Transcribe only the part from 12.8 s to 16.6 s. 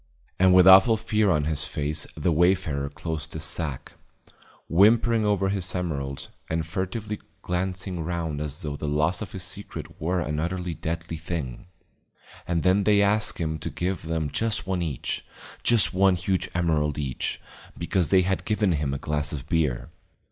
they asked him to give them just one each, just one huge